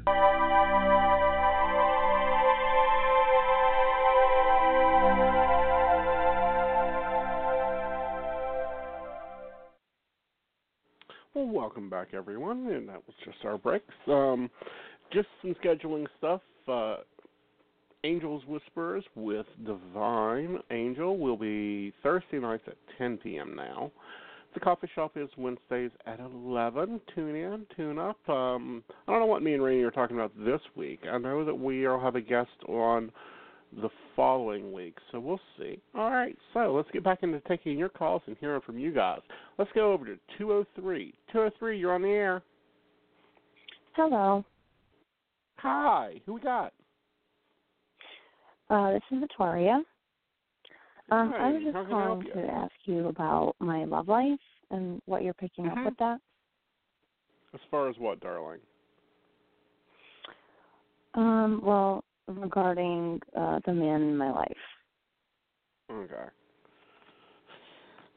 [11.97, 13.93] Back, everyone, and that was just our breaks.
[14.07, 14.51] Um,
[15.11, 16.41] just some scheduling stuff.
[16.67, 16.97] Uh,
[18.03, 23.55] Angels Whispers with Divine Angel will be Thursday nights at 10 p.m.
[23.55, 23.91] now.
[24.53, 27.01] The coffee shop is Wednesdays at 11.
[27.15, 28.17] Tune in, tune up.
[28.29, 30.99] Um, I don't know what me and Rainey are talking about this week.
[31.11, 33.11] I know that we all have a guest on
[33.73, 35.79] the following week, so we'll see.
[35.95, 39.19] All right, so let's get back into taking your calls and hearing from you guys.
[39.57, 41.13] Let's go over to 203.
[41.31, 42.41] 203, you're on the air.
[43.95, 44.43] Hello.
[45.57, 46.73] Hi, who we got?
[48.69, 49.81] Uh, this is Victoria.
[51.09, 53.85] Um, I Hi, was just how can I help calling to ask you about my
[53.85, 54.39] love life
[54.71, 55.77] and what you're picking Mhm.
[55.77, 56.21] up with that.
[57.53, 58.59] As far as what, darling?
[61.13, 64.57] Um, well, regarding uh, the man in my life.
[65.91, 66.15] Okay.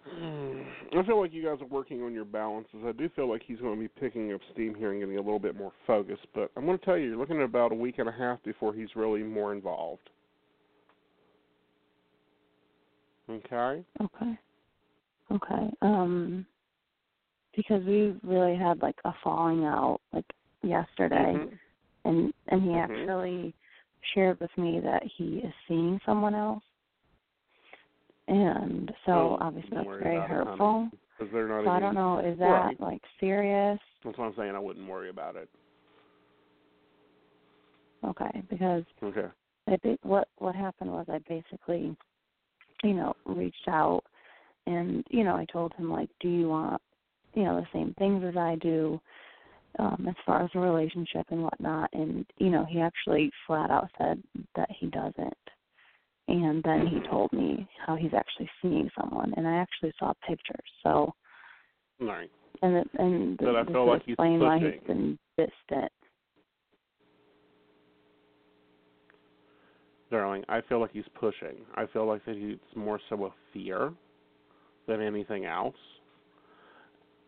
[0.08, 0.98] Hmm.
[0.98, 2.80] I feel like you guys are working on your balances.
[2.84, 5.20] I do feel like he's going to be picking up steam here and getting a
[5.20, 6.26] little bit more focused.
[6.34, 8.42] But I'm going to tell you, you're looking at about a week and a half
[8.42, 10.10] before he's really more involved.
[13.28, 13.84] Okay.
[14.02, 14.38] Okay.
[15.30, 15.70] Okay.
[15.82, 16.44] Um,
[17.54, 20.24] because we really had like a falling out like
[20.62, 21.58] yesterday, Mhm.
[22.04, 22.84] and and he Mhm.
[22.84, 23.54] actually
[24.14, 26.62] shared with me that he is seeing someone else,
[28.28, 30.88] and so Don't obviously that's very hurtful.
[30.92, 33.78] it, honey, they're not So I don't know, is that like serious?
[34.04, 34.54] That's what I'm saying.
[34.54, 35.48] I wouldn't worry about it.
[38.04, 39.28] Okay, because Okay.
[39.68, 41.96] I think what what happened was I basically,
[42.82, 44.02] you know, reached out
[44.66, 46.80] and you know I told him like, do you want,
[47.34, 49.00] you know, the same things as I do,
[49.78, 53.88] um, as far as a relationship and whatnot, and you know he actually flat out
[53.98, 54.22] said
[54.56, 55.34] that he doesn't,
[56.28, 60.56] and then he told me how he's actually seeing someone, and I actually saw pictures,
[60.82, 61.12] so
[62.00, 62.30] right.
[62.62, 65.92] and it, and But I this feel would like he's explain why he's been distant.
[70.10, 71.58] Darling, I feel like he's pushing.
[71.76, 73.92] I feel like that he's more so a fear
[74.88, 75.76] than anything else.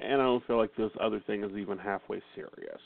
[0.02, 2.80] And I don't feel like this other thing is even halfway serious.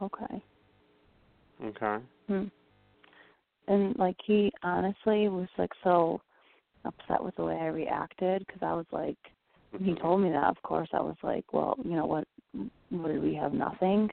[0.00, 0.42] Okay.
[1.64, 2.04] Okay?
[2.28, 2.44] Hmm.
[3.68, 6.20] And like he honestly was like so
[6.84, 9.16] upset with the way I reacted because I was like,
[9.70, 12.26] when he told me that, of course, I was like, well, you know what?
[12.90, 13.52] What did we have?
[13.52, 14.10] Nothing.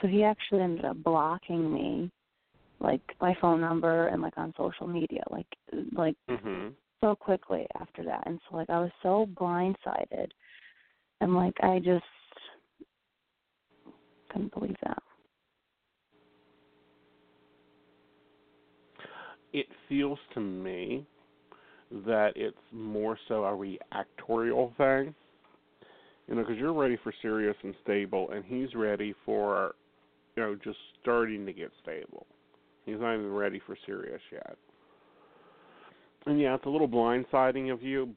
[0.00, 2.10] So he actually ended up blocking me,
[2.80, 5.46] like my phone number and like on social media, like
[5.92, 6.74] like Mhm.
[7.02, 8.22] So quickly after that.
[8.26, 10.28] And so like I was so blindsided,
[11.20, 12.04] and like I just
[14.30, 15.02] couldn't believe that.
[19.52, 21.06] It feels to me
[22.06, 25.14] that it's more so a reactorial thing.
[26.28, 29.74] You know, because you're ready for serious and stable, and he's ready for,
[30.36, 32.26] you know, just starting to get stable.
[32.86, 34.56] He's not even ready for serious yet.
[36.26, 38.14] And yeah, it's a little blindsiding of you.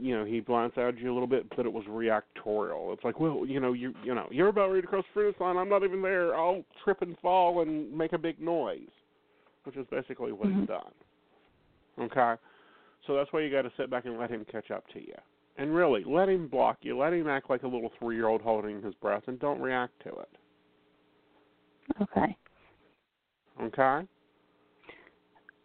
[0.00, 2.92] You know, he blindsided you a little bit, but it was reactorial.
[2.92, 5.40] It's like, well, you know, you you know, you're about ready to cross the finish
[5.40, 5.56] line.
[5.56, 6.34] I'm not even there.
[6.34, 8.88] I'll trip and fall and make a big noise,
[9.62, 10.66] which is basically what he's Mhm.
[10.66, 10.92] done.
[11.98, 12.34] Okay,
[13.06, 15.14] so that's why you got to sit back and let him catch up to you.
[15.56, 16.98] And really, let him block you.
[16.98, 20.28] Let him act like a little three-year-old holding his breath, and don't react to it.
[22.02, 22.36] Okay.
[23.62, 24.06] Okay.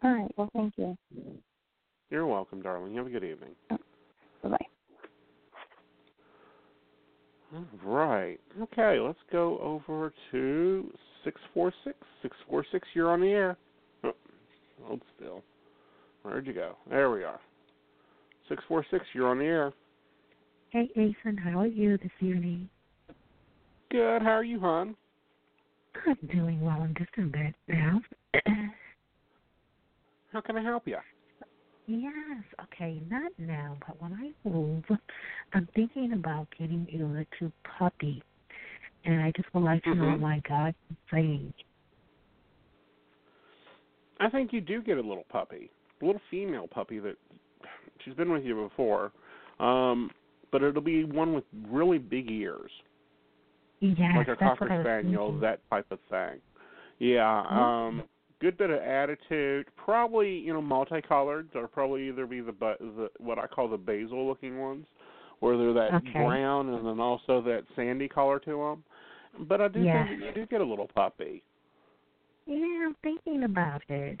[0.02, 0.32] All right.
[0.36, 0.96] Well, thank you.
[2.12, 2.94] You're welcome, darling.
[2.96, 3.52] Have a good evening.
[3.70, 3.78] Oh,
[4.42, 4.66] bye bye.
[7.54, 8.38] All right.
[8.60, 10.90] Okay, let's go over to
[11.24, 12.86] six four six six four six.
[12.92, 13.56] You're on the air.
[14.04, 14.12] Oh,
[14.82, 15.42] hold still.
[16.20, 16.76] Where'd you go?
[16.90, 17.40] There we are.
[18.46, 19.06] Six four six.
[19.14, 19.72] You're on the air.
[20.68, 22.68] Hey, Aeson, how are you this evening?
[23.90, 24.20] Good.
[24.20, 24.94] How are you, hon?
[26.06, 26.76] I'm doing well.
[26.82, 28.02] I'm just in bed now.
[30.32, 30.98] How can I help you?
[31.86, 34.84] Yes, okay, not now, but when I move,
[35.52, 38.22] I'm thinking about getting a little puppy.
[39.04, 40.74] And I just would like to know my God
[41.10, 41.52] saying.
[44.20, 45.70] I think you do get a little puppy,
[46.00, 47.16] a little female puppy that
[48.04, 49.10] she's been with you before,
[49.58, 50.10] um,
[50.52, 52.70] but it'll be one with really big ears,
[53.80, 55.40] Yes, like a cocker what I was spaniel, thinking.
[55.40, 56.40] that type of thing.
[57.00, 58.04] Yeah, um,
[58.42, 59.66] good bit of attitude.
[59.76, 61.48] Probably you know multicolored.
[61.54, 64.84] They'll probably either be the the what I call the basil looking ones,
[65.40, 66.12] where they're that Okay.
[66.12, 68.84] brown and then also that sandy color to them.
[69.48, 70.08] But I do Yes.
[70.08, 71.42] think you do get a little puppy.
[72.46, 74.20] Yeah, I'm thinking about it.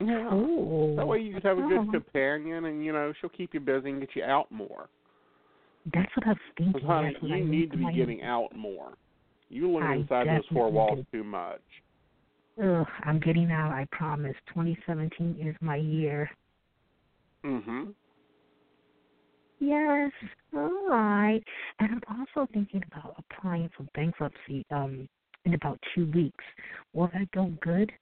[0.00, 0.28] Yeah.
[0.30, 0.94] Oh.
[0.96, 1.90] That way you just have a good Oh.
[1.90, 4.88] companion, and you know she'll keep you busy and get you out more.
[5.92, 6.82] That's what I was thinking.
[6.82, 8.92] Honey, you need to be getting out more.
[9.50, 11.62] You live inside those four walls too much.
[12.62, 13.72] Ugh, I'm getting out.
[13.72, 14.34] I promise.
[14.48, 16.30] 2017 is my year.
[17.44, 17.94] Mhm.
[19.60, 20.12] Yes.
[20.54, 21.42] All right.
[21.78, 25.08] And I'm also thinking about applying for bankruptcy um
[25.44, 26.44] in about two weeks.
[26.92, 27.92] Will that go good?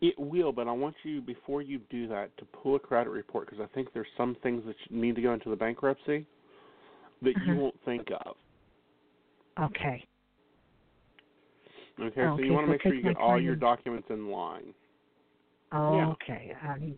[0.00, 3.48] It will, but I want you before you do that to pull a credit report
[3.48, 6.26] because I think there's some things that you need to go into the bankruptcy
[7.22, 7.54] that you Uh-huh.
[7.54, 8.36] won't think of.
[9.58, 10.04] Okay.
[12.00, 14.74] Okay, so you want to so make sure you get all your documents in line.
[15.72, 16.54] Oh, Okay.
[16.62, 16.94] Um,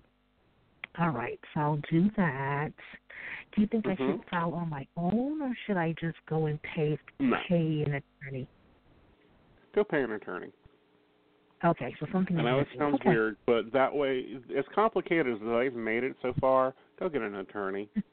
[0.98, 1.38] all right.
[1.54, 2.72] So I'll do that.
[3.52, 3.96] Do you think I Mhm.
[4.20, 7.36] should file on my own, or should I just go and pay No.
[7.46, 8.48] pay an attorney?
[9.72, 10.52] Go pay an attorney.
[11.64, 11.94] Okay.
[12.00, 12.38] So something.
[12.38, 13.10] I know it sounds okay.
[13.10, 17.36] weird, but that way, as complicated as they've made it so far, go get an
[17.36, 17.88] attorney.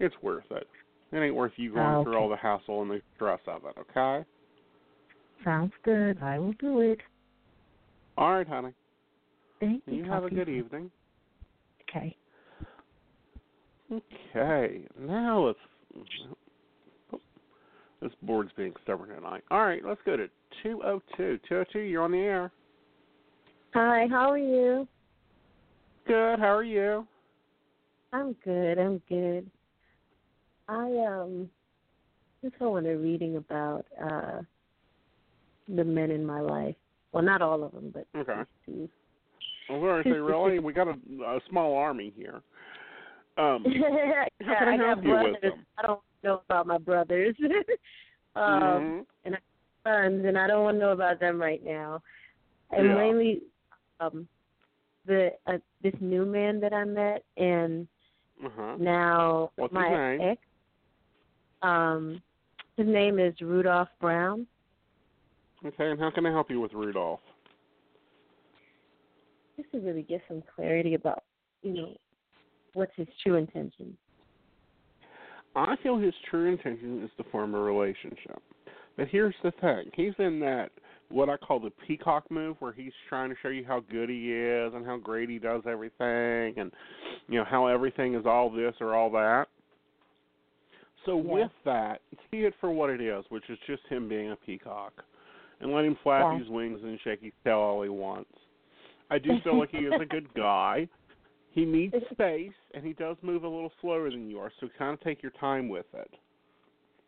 [0.00, 0.68] it's worth it.
[1.12, 3.76] It ain't worth you going through all the hassle and the stress of it.
[3.78, 4.24] Okay.
[5.42, 6.22] Sounds good.
[6.22, 7.00] I will do it.
[8.16, 8.72] All right, honey.
[9.60, 9.96] Thank you.
[9.96, 10.90] You have a good evening.
[11.82, 12.16] Okay.
[13.92, 14.84] Okay.
[14.98, 15.58] Now let's.
[18.00, 19.44] This board's being stubborn tonight.
[19.50, 20.28] All right, let's go to
[20.62, 21.38] 202.
[21.48, 22.52] 202, you're on the air.
[23.72, 24.86] Hi, how are you?
[26.06, 26.38] Good.
[26.38, 27.06] How are you?
[28.12, 28.78] I'm good.
[28.78, 29.50] I'm good.
[30.68, 31.48] I um
[32.42, 34.40] just wanted reading about uh
[35.68, 36.76] the men in my life.
[37.12, 38.42] Well, not all of them, but Okay.
[38.66, 38.88] two.
[39.68, 40.92] I was going to say, really, we got a,
[41.24, 42.42] a small army here.
[43.36, 45.36] Um, yeah, how can I, I help you brothers.
[45.42, 45.66] with them?
[45.78, 47.36] I don't know about my brothers.
[48.36, 49.04] um Mhm.
[49.24, 49.38] and I
[49.84, 52.02] have sons and I don't want to know about them right now.
[52.70, 52.94] And Yeah.
[52.94, 53.42] mainly
[54.00, 54.28] um
[55.06, 57.86] the uh, this new man that I met and
[58.44, 58.76] Uh-huh.
[58.78, 60.40] now What's my ex
[61.62, 62.20] um
[62.76, 64.46] his name is Rudolph Brown.
[65.64, 67.20] Okay, and how can I help you with Rudolph?
[69.56, 71.24] Just to really get some clarity about,
[71.62, 71.96] you know,
[72.74, 73.96] what's his true intention.
[75.56, 78.42] I feel his true intention is to form a relationship.
[78.96, 79.90] But here's the thing.
[79.94, 80.70] He's in that
[81.08, 84.32] what I call the peacock move where he's trying to show you how good he
[84.32, 86.72] is and how great he does everything and
[87.28, 89.46] you know how everything is all this or all that.
[91.06, 91.32] So Yeah.
[91.32, 92.00] with that,
[92.30, 95.04] see it for what it is, which is just him being a peacock.
[95.64, 96.38] And let him flap Yeah.
[96.38, 98.30] his wings and shake his tail all he wants.
[99.10, 100.86] I do feel like he is a good guy.
[101.52, 104.92] He needs space and he does move a little slower than you are, so kind
[104.92, 106.10] of take your time with it.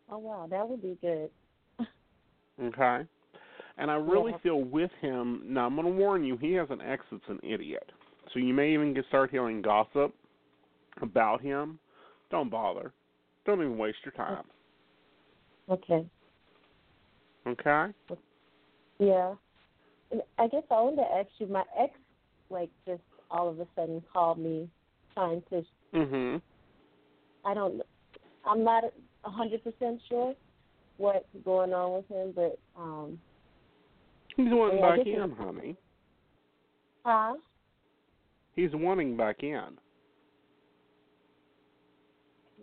[0.09, 1.29] Oh wow, that would be good.
[2.59, 3.05] Okay.
[3.77, 4.37] And I really Yeah.
[4.39, 5.43] feel with him.
[5.45, 6.37] Now I'm going to warn you.
[6.37, 7.91] He has an ex that's an idiot.
[8.33, 10.15] So you may even get start hearing gossip
[11.03, 11.77] about him.
[12.31, 12.91] Don't bother.
[13.45, 14.45] Don't even waste your time.
[15.69, 16.03] Okay.
[17.45, 17.93] Okay.
[18.99, 19.35] Yeah.
[20.11, 21.93] And I guess I wanted to ask you, my ex
[22.49, 24.69] like just all of a sudden called me
[25.13, 26.41] trying to Mhm.
[27.43, 27.81] I don't
[28.45, 28.83] I'm not
[29.25, 30.33] a hundred percent sure
[30.97, 33.19] what's going on with him, but um
[34.35, 35.77] He's wanting Yeah, back in, honey.
[37.05, 37.35] huh?
[38.55, 39.77] He's wanting back in.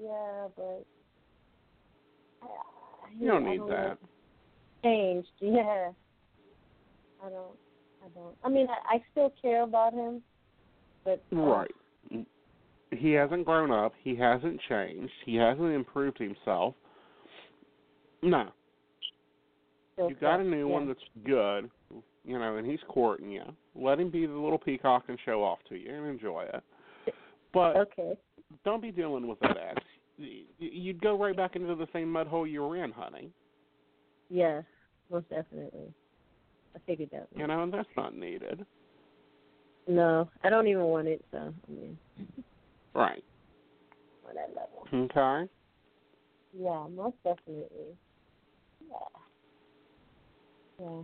[0.01, 0.85] Yeah, but
[2.43, 2.47] I,
[3.19, 3.99] You don't I need know that.
[4.85, 5.91] Changed, yeah.
[7.25, 7.57] I don't.
[8.05, 8.37] I don't.
[8.45, 10.23] I mean, I, I still care about him,
[11.05, 11.71] but uh, Right.
[12.91, 13.93] He hasn't grown up.
[14.03, 15.13] He hasn't changed.
[15.25, 16.75] He hasn't improved himself.
[18.23, 18.51] No.
[19.99, 20.73] You got a new yeah.
[20.73, 21.71] one that's good,
[22.25, 23.45] you know, and he's courting you.
[23.75, 26.63] Let him be the little peacock and show off to you and enjoy it.
[27.53, 28.15] But okay.
[28.65, 29.79] don't be dealing with that.
[30.19, 33.31] Y- You'd go right back into the same mud hole you were in, honey.
[34.31, 34.63] Yeah,
[35.11, 35.93] most definitely.
[36.75, 37.29] I figured that.
[37.35, 38.65] You know, and that's not needed.
[39.87, 41.25] No, I don't even want it.
[41.31, 41.99] So I mean,
[42.95, 43.25] Right.
[44.29, 45.11] on that level.
[45.11, 45.51] Okay.
[46.57, 47.97] Yeah, most definitely.
[48.89, 48.97] Yeah.
[50.81, 51.03] Yeah.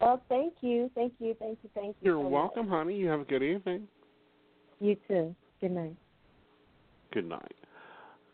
[0.00, 2.12] Well, thank you, thank you, thank you, thank you.
[2.12, 2.32] You're so much.
[2.32, 2.96] welcome, honey.
[2.96, 3.88] You have a good evening.
[4.80, 5.34] You too.
[5.60, 5.96] Good night.
[7.12, 7.54] Good night.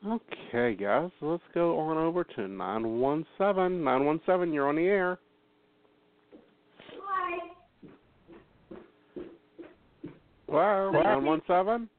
[0.04, 3.84] Okay, guys, let's go on over to 917.
[3.84, 5.18] 917, you're on the air.
[10.52, 11.20] Hello, Hello?
[11.20, 11.90] 917?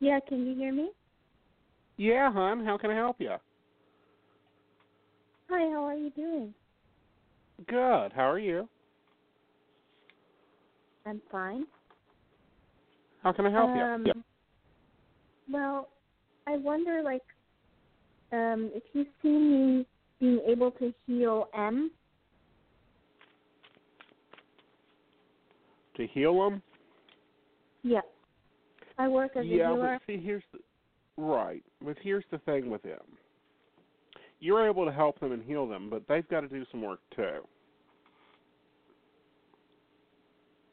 [0.00, 0.90] Yeah, can you hear me?
[1.98, 3.32] Yeah, hon, how can I help you?
[5.50, 6.54] Hi, how are you doing?
[7.68, 8.68] Good, how are you?
[11.06, 11.66] I'm fine.
[13.22, 14.12] How can I help um, you?
[15.52, 15.88] Well,
[16.46, 17.22] I wonder, like,
[18.32, 19.86] um, if you see me
[20.20, 21.92] being able to heal M.
[25.96, 26.62] To heal them?
[27.82, 28.00] Yeah.
[28.98, 30.60] I work as a yeah, but see, here's the
[31.16, 31.62] right.
[31.84, 33.00] But here's the thing with them.
[34.40, 37.00] You're able to help them and heal them, but they've got to do some work
[37.14, 37.40] too.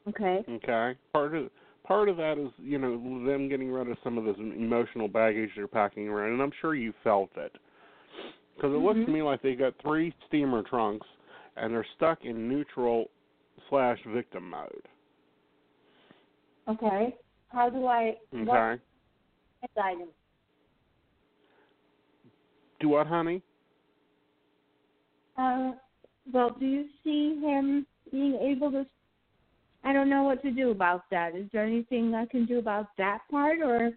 [0.08, 0.44] Okay.
[0.48, 0.98] Okay.
[1.12, 1.50] Part of
[1.84, 2.92] part of that is you know
[3.26, 6.74] them getting rid of some of this emotional baggage they're packing around, and I'm sure
[6.74, 7.54] you felt it.
[8.56, 9.14] Because it looks to Mhm.
[9.14, 11.06] me like they got three steamer trunks,
[11.56, 13.10] and they're stuck in neutral
[13.68, 14.86] slash victim mode.
[16.68, 17.16] Okay.
[17.48, 18.16] How do I?
[18.34, 18.82] Okay.
[19.82, 20.08] Item?
[22.80, 23.42] Do what, honey?
[25.36, 25.72] Uh,
[26.32, 28.86] well, do you see him being able to?
[29.84, 31.34] I don't know what to do about that.
[31.34, 33.90] Is there anything I can do about that part, or?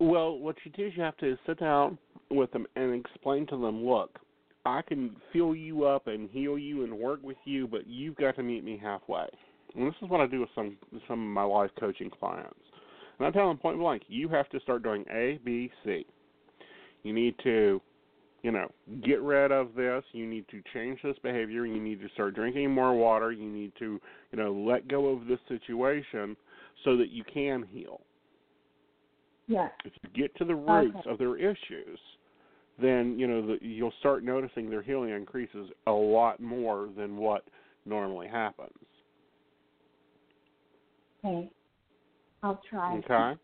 [0.00, 1.98] Well, what you do is you have to sit down
[2.30, 4.18] with them and explain to them, look,
[4.66, 8.36] I can fill you up and heal you and work with you, but you've got
[8.36, 9.26] to meet me halfway.
[9.76, 10.76] And this is what I do with some
[11.08, 12.58] some of my life coaching clients.
[13.18, 16.04] And I tell them point blank, you have to start doing A, B, C.
[17.02, 17.80] You need to,
[18.42, 18.70] you know,
[19.04, 20.02] get rid of this.
[20.12, 21.66] You need to change this behavior.
[21.66, 23.30] You need to start drinking more water.
[23.30, 24.00] You need to,
[24.32, 26.36] you know, let go of this situation
[26.84, 28.00] so that you can heal
[29.46, 29.68] Yeah.
[29.84, 31.10] if you get to the roots Okay.
[31.10, 32.00] of their issues,
[32.78, 37.44] then you know the, you'll start noticing their healing increases a lot more than what
[37.86, 38.72] normally happens.
[41.24, 41.50] Okay.
[42.42, 42.98] I'll try.
[42.98, 43.40] Okay.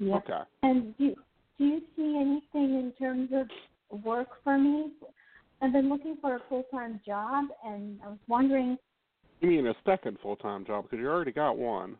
[0.00, 0.16] Yeah.
[0.16, 0.40] Okay.
[0.62, 1.14] And do
[1.58, 4.92] do you see anything in terms of work for me?
[5.60, 8.78] I've been looking for a full time job, and I was wondering.
[9.40, 11.96] You mean a second full time job because you already got one.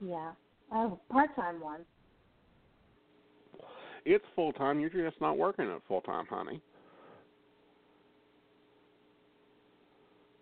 [0.00, 0.32] Yeah,
[0.72, 1.84] I have a part time one.
[4.04, 4.80] It's full time.
[4.80, 6.60] You're just not working it full time, honey.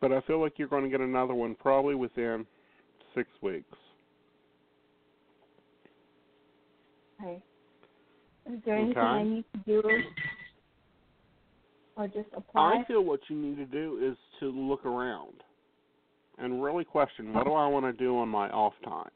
[0.00, 2.46] But I feel like you're going to get another one probably within
[3.14, 3.76] six weeks.
[7.20, 7.42] Okay.
[8.50, 10.02] Is there anything I need to do,
[11.96, 12.80] or just apply?
[12.80, 15.34] I feel what you need to do is to look around
[16.38, 19.10] and really question what do I want to do on my off time.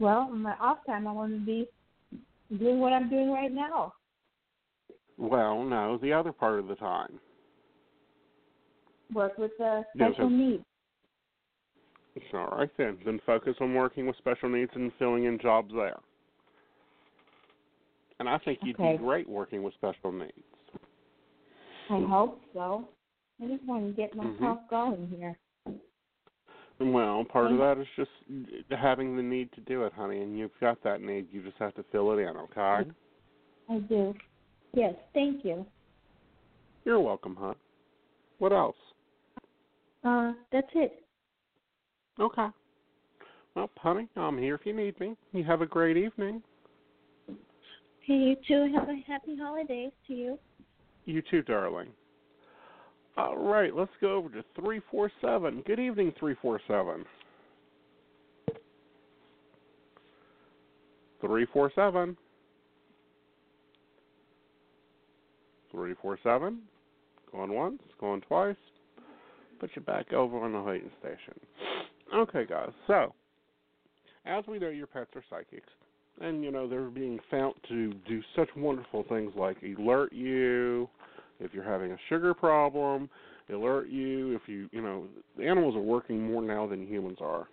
[0.00, 1.68] Well, on my off time, I want to be
[2.58, 3.94] doing what I'm doing right now.
[5.16, 7.20] Well, no, the other part of the time.
[9.12, 10.64] Work with the special needs.
[12.34, 12.98] All right then.
[13.04, 15.98] Then focus on working with special needs and filling in jobs there.
[18.18, 18.96] And I think you'd Okay.
[18.96, 20.32] be great working with special needs.
[21.88, 22.10] I mm-hmm.
[22.10, 22.88] hope so.
[23.42, 24.68] I just want to get myself mm-hmm.
[24.68, 25.38] going here.
[26.80, 28.10] Well, part of that is just
[28.70, 31.26] having the need to do it, honey, and you've got that need.
[31.32, 32.90] You just have to fill it in, okay?
[33.68, 34.14] I do.
[34.72, 35.66] Yes, thank you.
[36.84, 37.56] You're welcome, hon.
[38.38, 38.76] What else?
[40.08, 41.02] Uh, that's it.
[42.18, 42.46] Okay.
[43.54, 45.16] Well, honey, I'm here if you need me.
[45.32, 46.42] You have a great evening.
[48.00, 48.72] Hey, you too.
[48.74, 50.38] Have a happy holidays to you.
[51.04, 51.88] You too, darling.
[53.18, 55.62] All right, let's go over to 347.
[55.66, 57.04] Good evening, 347.
[61.20, 62.16] 347.
[65.70, 66.58] 347.
[67.30, 68.56] Going once, going twice.
[69.60, 71.34] Put you back over on the waiting station.
[72.14, 73.12] Okay, guys, so
[74.24, 75.68] as we know, your pets are psychics.
[76.20, 80.88] And, you know, they're being found to do such wonderful things like alert you
[81.40, 83.08] if you're having a sugar problem,
[83.52, 85.04] alert you if you, you know,
[85.36, 87.46] the animals are working more now than humans are.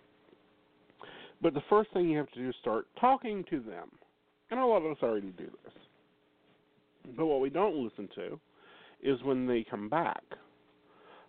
[1.40, 3.90] But the first thing you have to do is start talking to them.
[4.50, 5.72] And a lot of us already do this.
[7.16, 8.40] But what we don't listen to
[9.02, 10.22] is when they come back.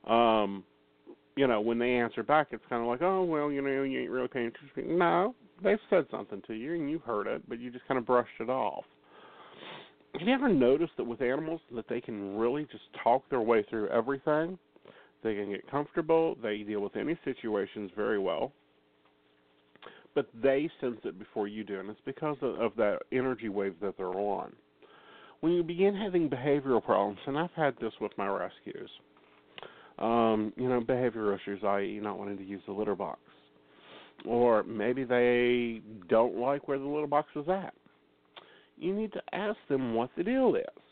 [0.07, 0.63] Um,
[1.35, 3.99] you know, when they answer back, it's kind of like, oh, well, you know, you
[3.99, 4.97] ain't really paying attention.
[4.97, 8.05] No, they've said something to you and you heard it, but you just kind of
[8.05, 8.85] brushed it off.
[10.17, 13.63] Have you ever noticed that with animals that they can really just talk their way
[13.69, 14.57] through everything?
[15.23, 16.35] They can get comfortable.
[16.41, 18.51] They deal with any situations very well.
[20.15, 23.75] But they sense it before you do, and it's because of, of that energy wave
[23.81, 24.53] that they're on.
[25.41, 28.89] When you begin having behavioral problems, and I've had this with my rescues,
[29.99, 33.19] um, you know, behavior issues, i.e., not wanting to use the litter box,
[34.25, 37.73] or maybe they don't like where the litter box is at.
[38.77, 40.83] You need to ask them what the deal is,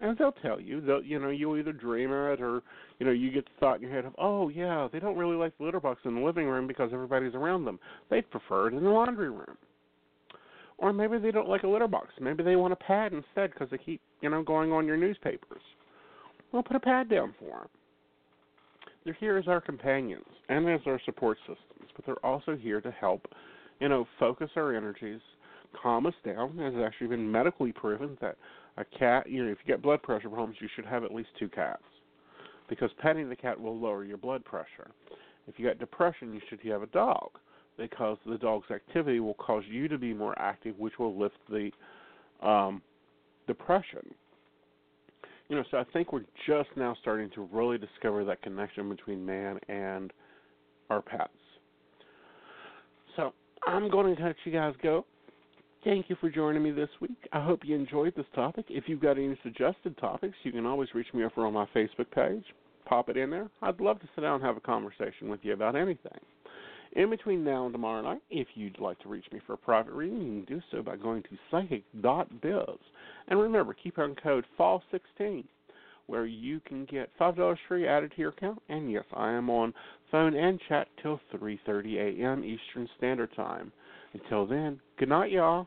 [0.00, 0.80] and they'll tell you.
[0.80, 2.62] They'll, you know, you'll either dream it, or
[2.98, 5.36] you know, you get the thought in your head of, oh yeah, they don't really
[5.36, 7.78] like the litter box in the living room because everybody's around them.
[8.10, 9.56] They'd prefer it in the laundry room.
[10.78, 12.08] Or maybe they don't like a litter box.
[12.20, 15.62] Maybe they want a pad instead because they keep, you know, going on your newspapers.
[16.52, 17.68] Well, put a pad down for them.
[19.04, 22.90] They're here as our companions and as our support systems, but they're also here to
[22.90, 23.26] help,
[23.80, 25.20] you know, focus our energies,
[25.80, 26.58] calm us down.
[26.58, 28.36] It has actually been medically proven that
[28.76, 31.28] a cat, you know, if you get blood pressure problems, you should have at least
[31.38, 31.82] two cats
[32.68, 34.90] because petting the cat will lower your blood pressure.
[35.46, 37.30] If you got depression, you should have a dog
[37.76, 41.70] because the dog's activity will cause you to be more active, which will lift the
[42.46, 42.80] um,
[43.46, 44.14] depression.
[45.54, 49.24] You know, so I think we're just now starting to really discover that connection between
[49.24, 50.12] man and
[50.90, 51.30] our pets.
[53.14, 53.32] So
[53.64, 55.04] I'm going to let you guys go.
[55.84, 57.28] Thank you for joining me this week.
[57.32, 58.64] I hope you enjoyed this topic.
[58.68, 62.10] If you've got any suggested topics, you can always reach me over on my Facebook
[62.12, 62.42] page.
[62.84, 63.48] Pop it in there.
[63.62, 66.18] I'd love to sit down and have a conversation with you about anything.
[66.94, 69.92] In between now and tomorrow night, if you'd like to reach me for a private
[69.94, 72.78] reading, you can do so by going to psychic.biz.
[73.28, 75.44] And remember, keep on code FALL16,
[76.06, 78.62] where you can get $5 free added to your account.
[78.68, 79.74] And yes, I am on
[80.12, 82.44] phone and chat till 3.30 a.m.
[82.44, 83.72] Eastern Standard Time.
[84.12, 85.66] Until then, good night, y'all.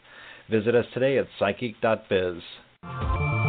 [0.51, 3.40] Visit us today at psychic.biz.